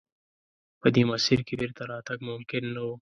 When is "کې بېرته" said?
1.47-1.81